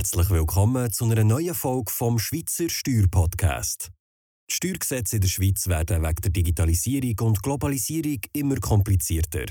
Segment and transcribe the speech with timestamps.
[0.00, 3.90] Herzlich willkommen zu einer neuen Folge vom Schweizer Steuerpodcast.
[4.50, 9.44] Die Steuergesetze in der Schweiz werden wegen der Digitalisierung und Globalisierung immer komplizierter.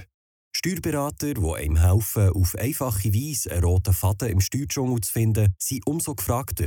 [0.58, 5.86] Steuerberater, die einem helfen, auf einfache Weise einen roten Faden im Steuerdschungel zu finden, sind
[5.86, 6.66] umso gefragter.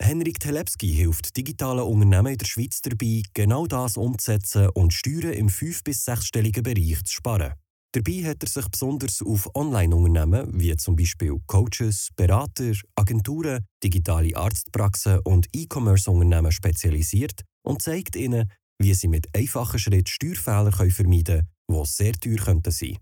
[0.00, 5.48] Henrik Telepski hilft digitalen Unternehmen in der Schweiz dabei, genau das umzusetzen und Steuern im
[5.48, 7.54] fünf- bis sechsstelligen Bereich zu sparen.
[7.92, 15.20] Dabei hat er sich besonders auf Online-Unternehmen wie zum Beispiel Coaches, Berater, Agenturen, digitale Arztpraxen
[15.24, 21.84] und E-Commerce-Unternehmen spezialisiert und zeigt ihnen, wie sie mit einfachen Schritten Steuerfehler vermeiden können, die
[21.84, 22.98] sehr teuer könnten sein.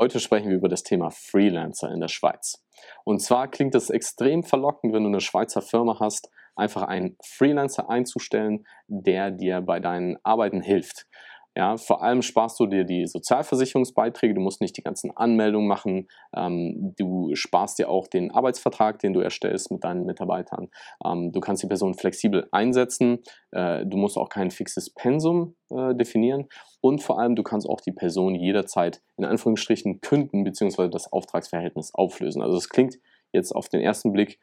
[0.00, 2.64] Heute sprechen wir über das Thema Freelancer in der Schweiz.
[3.04, 7.90] Und zwar klingt es extrem verlockend, wenn du eine Schweizer Firma hast, einfach einen Freelancer
[7.90, 11.06] einzustellen, der dir bei deinen Arbeiten hilft.
[11.58, 16.06] Ja, vor allem sparst du dir die Sozialversicherungsbeiträge, du musst nicht die ganzen Anmeldungen machen,
[16.32, 20.68] ähm, du sparst dir auch den Arbeitsvertrag, den du erstellst mit deinen Mitarbeitern.
[21.04, 25.96] Ähm, du kannst die Person flexibel einsetzen, äh, du musst auch kein fixes Pensum äh,
[25.96, 26.46] definieren
[26.80, 30.88] und vor allem du kannst auch die Person jederzeit in Anführungsstrichen künden bzw.
[30.88, 32.40] das Auftragsverhältnis auflösen.
[32.40, 33.00] Also es klingt
[33.32, 34.38] jetzt auf den ersten Blick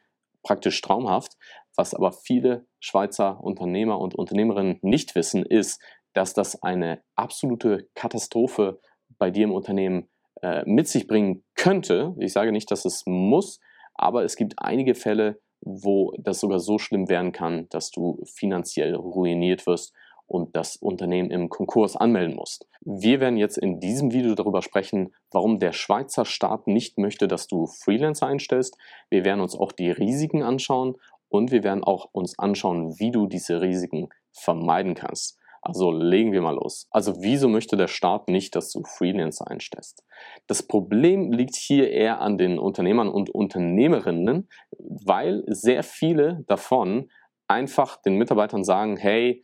[0.46, 1.36] praktisch traumhaft.
[1.76, 5.82] Was aber viele Schweizer Unternehmer und Unternehmerinnen nicht wissen, ist,
[6.16, 8.80] dass das eine absolute Katastrophe
[9.18, 10.08] bei dir im Unternehmen
[10.42, 12.14] äh, mit sich bringen könnte.
[12.18, 13.60] Ich sage nicht, dass es muss,
[13.94, 18.94] aber es gibt einige Fälle, wo das sogar so schlimm werden kann, dass du finanziell
[18.94, 19.94] ruiniert wirst
[20.26, 22.66] und das Unternehmen im Konkurs anmelden musst.
[22.80, 27.46] Wir werden jetzt in diesem Video darüber sprechen, warum der Schweizer Staat nicht möchte, dass
[27.46, 28.76] du Freelancer einstellst.
[29.10, 30.96] Wir werden uns auch die Risiken anschauen
[31.28, 35.38] und wir werden auch uns anschauen, wie du diese Risiken vermeiden kannst.
[35.66, 36.86] Also legen wir mal los.
[36.90, 40.04] Also wieso möchte der Staat nicht, dass du Freelancer einstellst?
[40.46, 47.10] Das Problem liegt hier eher an den Unternehmern und Unternehmerinnen, weil sehr viele davon
[47.48, 49.42] einfach den Mitarbeitern sagen, hey,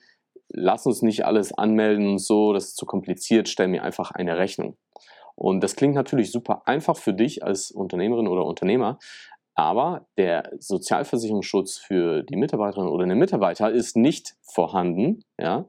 [0.48, 4.38] lass uns nicht alles anmelden und so, das ist zu kompliziert, stell mir einfach eine
[4.38, 4.76] Rechnung.
[5.34, 8.98] Und das klingt natürlich super einfach für dich als Unternehmerin oder Unternehmer,
[9.54, 15.68] aber der Sozialversicherungsschutz für die Mitarbeiterin oder den Mitarbeiter ist nicht vorhanden, ja.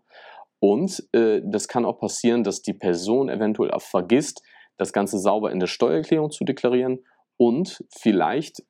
[0.64, 4.42] Und äh, das kann auch passieren, dass die Person eventuell auch vergisst,
[4.78, 7.04] das Ganze sauber in der Steuererklärung zu deklarieren
[7.36, 8.64] und vielleicht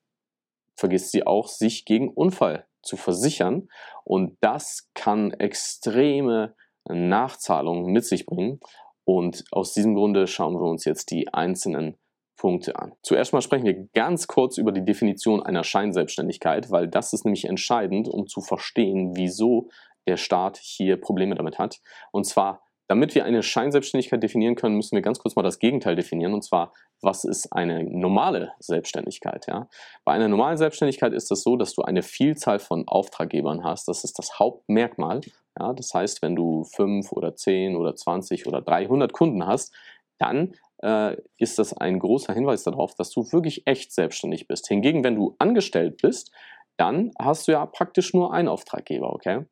[0.75, 3.69] vergisst sie auch, sich gegen Unfall zu versichern.
[4.05, 6.55] Und das kann extreme
[6.89, 8.59] Nachzahlungen mit sich bringen.
[9.05, 11.99] Und aus diesem Grunde schauen wir uns jetzt die einzelnen
[12.37, 12.93] Punkte an.
[13.03, 17.45] Zuerst mal sprechen wir ganz kurz über die Definition einer Scheinselbstständigkeit, weil das ist nämlich
[17.45, 19.69] entscheidend, um zu verstehen, wieso
[20.07, 21.79] der Staat hier Probleme damit hat.
[22.11, 25.95] Und zwar, damit wir eine Scheinselbstständigkeit definieren können, müssen wir ganz kurz mal das Gegenteil
[25.95, 26.33] definieren.
[26.33, 29.47] Und zwar, was ist eine normale Selbstständigkeit?
[29.47, 29.67] Ja?
[30.03, 33.87] Bei einer normalen Selbstständigkeit ist es das so, dass du eine Vielzahl von Auftraggebern hast.
[33.87, 35.21] Das ist das Hauptmerkmal.
[35.59, 35.73] Ja?
[35.73, 39.73] Das heißt, wenn du fünf oder zehn oder zwanzig oder 300 Kunden hast,
[40.19, 40.53] dann
[40.83, 44.67] äh, ist das ein großer Hinweis darauf, dass du wirklich echt selbstständig bist.
[44.67, 46.31] Hingegen, wenn du angestellt bist,
[46.77, 49.45] dann hast du ja praktisch nur einen Auftraggeber, okay?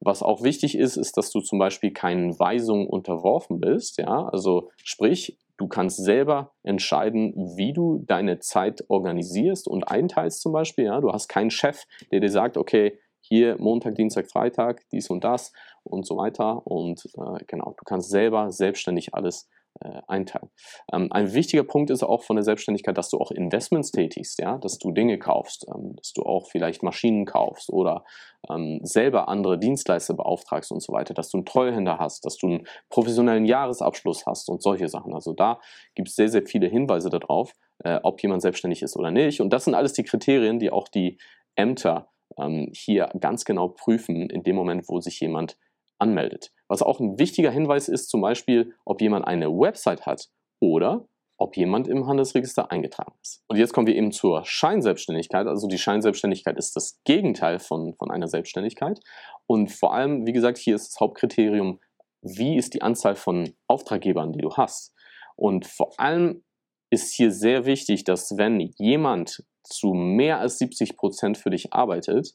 [0.00, 3.98] Was auch wichtig ist, ist, dass du zum Beispiel keinen Weisungen unterworfen bist.
[3.98, 4.28] Ja?
[4.28, 10.84] Also sprich, du kannst selber entscheiden, wie du deine Zeit organisierst und einteilst zum Beispiel.
[10.84, 11.00] Ja?
[11.00, 15.52] Du hast keinen Chef, der dir sagt, okay, hier Montag, Dienstag, Freitag, dies und das
[15.82, 16.66] und so weiter.
[16.66, 19.48] Und äh, genau, du kannst selber selbstständig alles
[19.80, 20.50] äh, einteilen.
[20.92, 24.58] Ähm, ein wichtiger Punkt ist auch von der Selbstständigkeit, dass du auch Investments tätigst, ja,
[24.58, 28.04] dass du Dinge kaufst, ähm, dass du auch vielleicht Maschinen kaufst oder
[28.48, 32.46] ähm, selber andere Dienstleister beauftragst und so weiter, dass du einen Treuhänder hast, dass du
[32.46, 35.14] einen professionellen Jahresabschluss hast und solche Sachen.
[35.14, 35.60] Also da
[35.94, 37.52] gibt es sehr, sehr viele Hinweise darauf,
[37.84, 39.40] äh, ob jemand selbstständig ist oder nicht.
[39.40, 41.18] Und das sind alles die Kriterien, die auch die
[41.54, 42.08] Ämter
[42.38, 45.56] ähm, hier ganz genau prüfen, in dem Moment, wo sich jemand
[45.98, 46.52] anmeldet.
[46.68, 50.28] Was auch ein wichtiger Hinweis ist, zum Beispiel, ob jemand eine Website hat
[50.60, 51.06] oder
[51.38, 53.42] ob jemand im Handelsregister eingetragen ist.
[53.46, 55.46] Und jetzt kommen wir eben zur Scheinselbstständigkeit.
[55.46, 59.00] Also die Scheinselbstständigkeit ist das Gegenteil von, von einer Selbstständigkeit.
[59.46, 61.78] Und vor allem, wie gesagt, hier ist das Hauptkriterium,
[62.22, 64.94] wie ist die Anzahl von Auftraggebern, die du hast.
[65.36, 66.42] Und vor allem
[66.90, 72.34] ist hier sehr wichtig, dass wenn jemand zu mehr als 70 Prozent für dich arbeitet,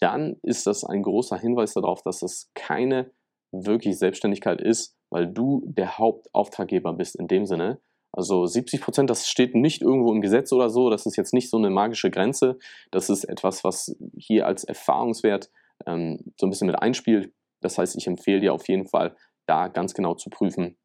[0.00, 3.10] dann ist das ein großer Hinweis darauf, dass es keine
[3.52, 7.80] wirklich Selbstständigkeit ist, weil du der Hauptauftraggeber bist in dem Sinne.
[8.12, 11.50] Also 70 Prozent, das steht nicht irgendwo im Gesetz oder so, das ist jetzt nicht
[11.50, 12.58] so eine magische Grenze.
[12.90, 15.50] Das ist etwas, was hier als Erfahrungswert
[15.86, 17.32] ähm, so ein bisschen mit einspielt.
[17.60, 19.16] Das heißt, ich empfehle dir auf jeden Fall,
[19.46, 20.76] da ganz genau zu prüfen,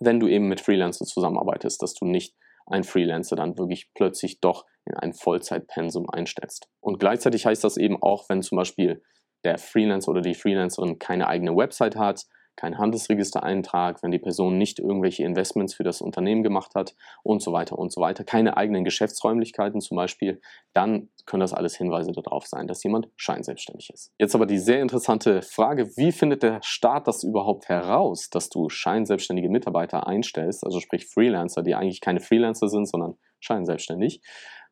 [0.00, 2.34] wenn du eben mit Freelancern zusammenarbeitest, dass du nicht
[2.68, 6.68] einen Freelancer dann wirklich plötzlich doch in ein Vollzeitpensum einstellst.
[6.80, 9.02] Und gleichzeitig heißt das eben auch, wenn zum Beispiel
[9.44, 12.24] der Freelancer oder die Freelancerin keine eigene Website hat,
[12.58, 17.52] kein Handelsregistereintrag, wenn die Person nicht irgendwelche Investments für das Unternehmen gemacht hat und so
[17.52, 20.40] weiter und so weiter, keine eigenen Geschäftsräumlichkeiten zum Beispiel,
[20.74, 24.12] dann können das alles Hinweise darauf sein, dass jemand scheinselbstständig ist.
[24.18, 28.68] Jetzt aber die sehr interessante Frage, wie findet der Staat das überhaupt heraus, dass du
[28.68, 34.20] scheinselbstständige Mitarbeiter einstellst, also sprich Freelancer, die eigentlich keine Freelancer sind, sondern scheinselbstständig.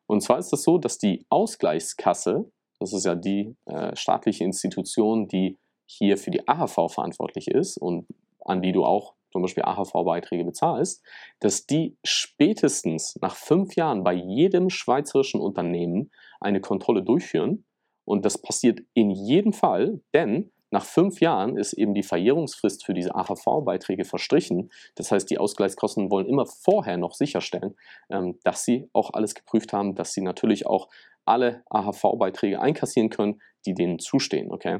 [0.07, 4.43] Und zwar ist es das so, dass die Ausgleichskasse, das ist ja die äh, staatliche
[4.43, 5.57] Institution, die
[5.87, 8.05] hier für die AHV verantwortlich ist und
[8.41, 11.03] an die du auch zum Beispiel AHV-Beiträge bezahlst,
[11.39, 17.65] dass die spätestens nach fünf Jahren bei jedem schweizerischen Unternehmen eine Kontrolle durchführen.
[18.05, 22.93] Und das passiert in jedem Fall, denn nach fünf Jahren ist eben die Verjährungsfrist für
[22.93, 24.69] diese AHV-Beiträge verstrichen.
[24.95, 27.75] Das heißt, die Ausgleichskosten wollen immer vorher noch sicherstellen,
[28.09, 30.89] ähm, dass sie auch alles geprüft haben, dass sie natürlich auch
[31.25, 34.51] alle AHV-Beiträge einkassieren können, die denen zustehen.
[34.51, 34.79] Okay?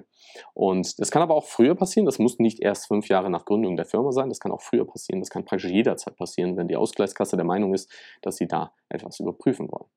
[0.53, 2.05] Und das kann aber auch früher passieren.
[2.05, 4.29] Das muss nicht erst fünf Jahre nach Gründung der Firma sein.
[4.29, 5.19] Das kann auch früher passieren.
[5.19, 7.91] Das kann praktisch jederzeit passieren, wenn die Ausgleichskasse der Meinung ist,
[8.21, 9.89] dass sie da etwas überprüfen wollen.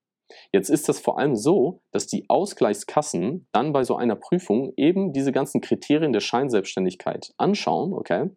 [0.53, 5.13] Jetzt ist das vor allem so, dass die Ausgleichskassen dann bei so einer Prüfung eben
[5.13, 8.31] diese ganzen Kriterien der Scheinselbstständigkeit anschauen, okay?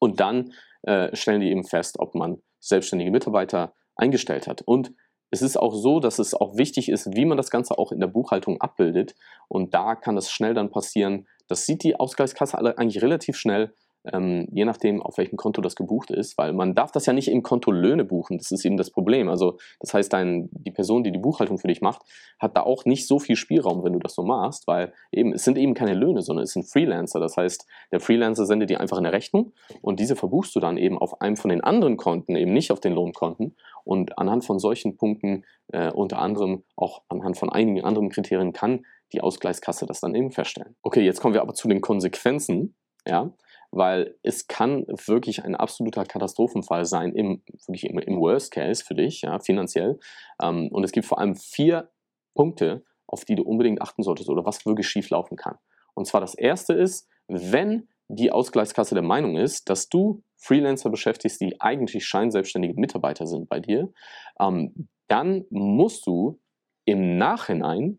[0.00, 4.62] Und dann äh, stellen die eben fest, ob man selbstständige Mitarbeiter eingestellt hat.
[4.62, 4.92] Und
[5.30, 8.00] es ist auch so, dass es auch wichtig ist, wie man das Ganze auch in
[8.00, 9.14] der Buchhaltung abbildet.
[9.48, 13.74] Und da kann es schnell dann passieren, das sieht die Ausgleichskasse eigentlich relativ schnell,
[14.12, 17.28] ähm, je nachdem, auf welchem Konto das gebucht ist, weil man darf das ja nicht
[17.28, 19.28] im Konto Löhne buchen, das ist eben das Problem.
[19.28, 22.02] Also das heißt, dein, die Person, die die Buchhaltung für dich macht,
[22.38, 25.44] hat da auch nicht so viel Spielraum, wenn du das so machst, weil eben, es
[25.44, 27.20] sind eben keine Löhne, sondern es sind Freelancer.
[27.20, 29.52] Das heißt, der Freelancer sendet dir einfach eine Rechnung
[29.82, 32.80] und diese verbuchst du dann eben auf einem von den anderen Konten, eben nicht auf
[32.80, 33.56] den Lohnkonten.
[33.84, 38.84] Und anhand von solchen Punkten, äh, unter anderem auch anhand von einigen anderen Kriterien, kann
[39.12, 40.76] die Ausgleichskasse das dann eben feststellen.
[40.82, 42.74] Okay, jetzt kommen wir aber zu den Konsequenzen.
[43.06, 43.32] Ja,
[43.70, 48.94] weil es kann wirklich ein absoluter Katastrophenfall sein, im, wirklich im, im Worst Case für
[48.94, 49.98] dich, ja, finanziell.
[50.42, 51.90] Ähm, und es gibt vor allem vier
[52.34, 55.58] Punkte, auf die du unbedingt achten solltest oder was wirklich schief laufen kann.
[55.94, 61.40] Und zwar das erste ist, wenn die Ausgleichskasse der Meinung ist, dass du Freelancer beschäftigst,
[61.40, 63.92] die eigentlich scheinselbstständige Mitarbeiter sind bei dir,
[64.40, 66.40] ähm, dann musst du
[66.84, 67.98] im Nachhinein,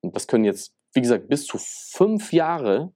[0.00, 2.92] und das können jetzt, wie gesagt, bis zu fünf Jahre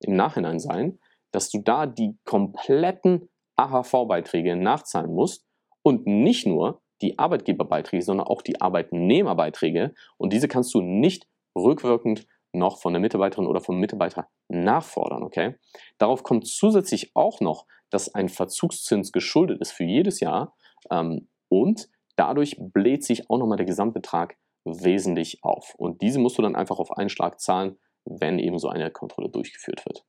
[0.00, 0.98] im Nachhinein sein,
[1.34, 5.44] dass du da die kompletten AHV-Beiträge nachzahlen musst
[5.82, 9.94] und nicht nur die Arbeitgeberbeiträge, sondern auch die Arbeitnehmerbeiträge.
[10.16, 11.26] Und diese kannst du nicht
[11.56, 15.24] rückwirkend noch von der Mitarbeiterin oder vom Mitarbeiter nachfordern.
[15.24, 15.56] Okay?
[15.98, 20.54] Darauf kommt zusätzlich auch noch, dass ein Verzugszins geschuldet ist für jedes Jahr
[20.90, 25.74] ähm, und dadurch bläht sich auch nochmal der Gesamtbetrag wesentlich auf.
[25.74, 29.30] Und diese musst du dann einfach auf einen Schlag zahlen, wenn eben so eine Kontrolle
[29.30, 30.04] durchgeführt wird.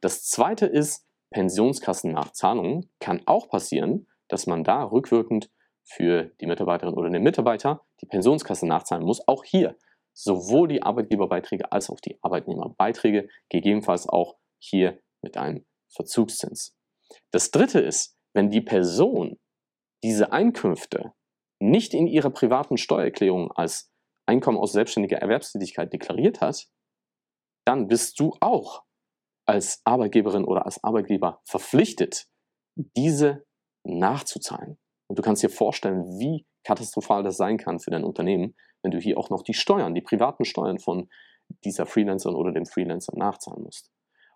[0.00, 2.90] Das zweite ist Pensionskassennachzahlungen.
[3.00, 5.50] Kann auch passieren, dass man da rückwirkend
[5.84, 9.26] für die Mitarbeiterin oder den Mitarbeiter die Pensionskasse nachzahlen muss.
[9.26, 9.76] Auch hier
[10.12, 16.76] sowohl die Arbeitgeberbeiträge als auch die Arbeitnehmerbeiträge, gegebenenfalls auch hier mit einem Verzugszins.
[17.30, 19.38] Das dritte ist, wenn die Person
[20.02, 21.12] diese Einkünfte
[21.60, 23.90] nicht in ihrer privaten Steuererklärung als
[24.26, 26.68] Einkommen aus selbstständiger Erwerbstätigkeit deklariert hat,
[27.64, 28.84] dann bist du auch
[29.48, 32.26] als Arbeitgeberin oder als Arbeitgeber verpflichtet,
[32.96, 33.46] diese
[33.84, 34.78] nachzuzahlen.
[35.08, 38.98] Und du kannst dir vorstellen, wie katastrophal das sein kann für dein Unternehmen, wenn du
[38.98, 41.08] hier auch noch die Steuern, die privaten Steuern von
[41.64, 43.90] dieser Freelancerin oder dem Freelancer nachzahlen musst.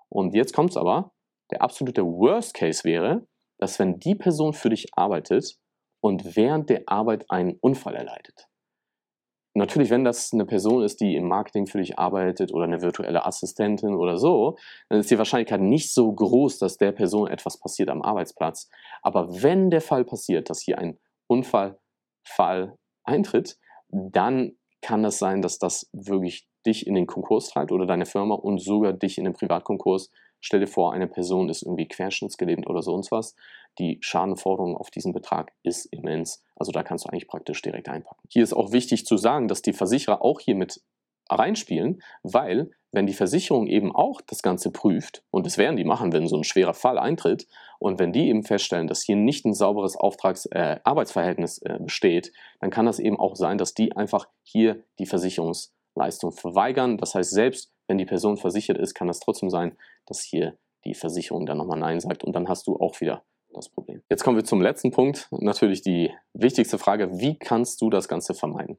[0.08, 1.12] Und jetzt kommt es aber,
[1.50, 3.26] der absolute Worst Case wäre,
[3.58, 5.58] dass wenn die Person für dich arbeitet
[6.00, 8.48] und während der Arbeit einen Unfall erleidet,
[9.54, 13.26] Natürlich, wenn das eine Person ist, die im Marketing für dich arbeitet oder eine virtuelle
[13.26, 14.56] Assistentin oder so,
[14.88, 18.70] dann ist die Wahrscheinlichkeit nicht so groß, dass der Person etwas passiert am Arbeitsplatz.
[19.02, 25.58] Aber wenn der Fall passiert, dass hier ein Unfallfall eintritt, dann kann das sein, dass
[25.58, 29.34] das wirklich dich in den Konkurs treibt oder deine Firma und sogar dich in den
[29.34, 30.10] Privatkonkurs
[30.42, 33.36] Stell dir vor, eine Person ist irgendwie querschnittsgelähmt oder sonst was.
[33.78, 36.44] Die Schadenforderung auf diesen Betrag ist immens.
[36.56, 38.20] Also da kannst du eigentlich praktisch direkt einpacken.
[38.28, 40.82] Hier ist auch wichtig zu sagen, dass die Versicherer auch hier mit
[41.30, 46.12] reinspielen, weil wenn die Versicherung eben auch das Ganze prüft, und das werden die machen,
[46.12, 47.46] wenn so ein schwerer Fall eintritt,
[47.78, 52.32] und wenn die eben feststellen, dass hier nicht ein sauberes Auftrags äh, Arbeitsverhältnis äh, besteht,
[52.60, 56.98] dann kann das eben auch sein, dass die einfach hier die Versicherungsleistung verweigern.
[56.98, 60.94] Das heißt, selbst wenn die Person versichert ist, kann es trotzdem sein, dass hier die
[60.94, 63.22] Versicherung dann nochmal Nein sagt und dann hast du auch wieder
[63.52, 64.02] das Problem.
[64.08, 65.28] Jetzt kommen wir zum letzten Punkt.
[65.30, 68.78] Natürlich die wichtigste Frage, wie kannst du das Ganze vermeiden?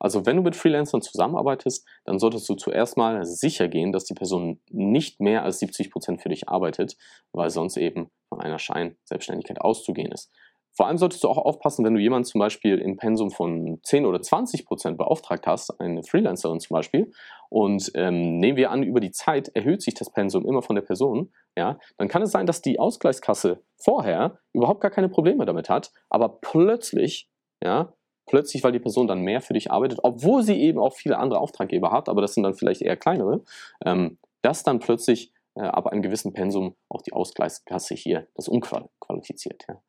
[0.00, 4.14] Also wenn du mit Freelancern zusammenarbeitest, dann solltest du zuerst mal sicher gehen, dass die
[4.14, 6.96] Person nicht mehr als 70 Prozent für dich arbeitet,
[7.32, 10.32] weil sonst eben von einer Scheinselbstständigkeit auszugehen ist.
[10.76, 14.06] Vor allem solltest du auch aufpassen, wenn du jemanden zum Beispiel im Pensum von 10
[14.06, 17.12] oder 20 Prozent beauftragt hast, eine Freelancerin zum Beispiel,
[17.48, 20.82] und ähm, nehmen wir an, über die Zeit erhöht sich das Pensum immer von der
[20.82, 25.68] Person, ja, dann kann es sein, dass die Ausgleichskasse vorher überhaupt gar keine Probleme damit
[25.68, 27.28] hat, aber plötzlich,
[27.62, 27.92] ja,
[28.26, 31.38] plötzlich, weil die Person dann mehr für dich arbeitet, obwohl sie eben auch viele andere
[31.38, 33.42] Auftraggeber hat, aber das sind dann vielleicht eher kleinere,
[33.84, 39.64] ähm, dass dann plötzlich ab einem gewissen Pensum auch die Ausgleichskasse hier das unqualifiziert.
[39.68, 39.82] Ja.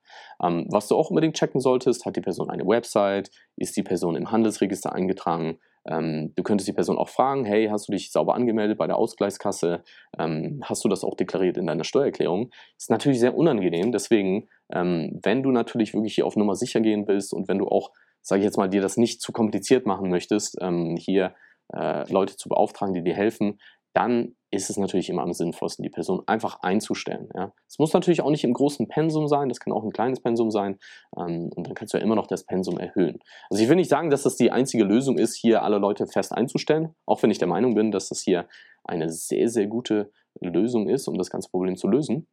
[0.44, 4.16] Ähm, was du auch unbedingt checken solltest, hat die Person eine Website, ist die Person
[4.16, 8.34] im Handelsregister eingetragen, ähm, du könntest die Person auch fragen, hey, hast du dich sauber
[8.34, 9.84] angemeldet bei der Ausgleichskasse?
[10.18, 12.52] Ähm, hast du das auch deklariert in deiner Steuererklärung?
[12.78, 17.08] Ist natürlich sehr unangenehm, deswegen, ähm, wenn du natürlich wirklich hier auf Nummer sicher gehen
[17.08, 17.92] willst und wenn du auch,
[18.22, 21.36] sage ich jetzt mal, dir das nicht zu kompliziert machen möchtest, ähm, hier
[21.74, 23.60] äh, Leute zu beauftragen, die dir helfen,
[23.96, 27.30] dann ist es natürlich immer am sinnvollsten, die Person einfach einzustellen.
[27.34, 27.54] Ja.
[27.68, 30.52] Es muss natürlich auch nicht im großen Pensum sein, das kann auch ein kleines Pensum
[30.52, 30.78] sein
[31.18, 33.20] ähm, und dann kannst du ja immer noch das Pensum erhöhen.
[33.50, 36.34] Also ich will nicht sagen, dass das die einzige Lösung ist, hier alle Leute fest
[36.34, 38.48] einzustellen, auch wenn ich der Meinung bin, dass das hier
[38.84, 40.12] eine sehr, sehr gute
[40.42, 42.28] Lösung ist, um das ganze Problem zu lösen.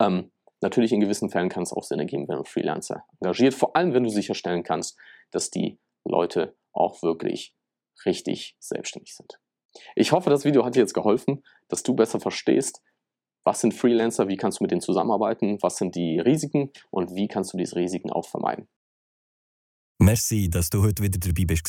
[0.00, 3.76] Ähm, natürlich in gewissen Fällen kann es auch Sinn ergeben, wenn du Freelancer engagiert, vor
[3.76, 4.98] allem wenn du sicherstellen kannst,
[5.30, 7.54] dass die Leute auch wirklich
[8.06, 9.38] richtig selbstständig sind.
[9.94, 12.80] Ich hoffe, das Video hat dir jetzt geholfen, dass du besser verstehst,
[13.44, 17.28] was sind Freelancer, wie kannst du mit denen zusammenarbeiten, was sind die Risiken und wie
[17.28, 18.68] kannst du diese Risiken auch vermeiden.
[20.00, 21.68] Merci, dass du heute wieder dabei bist.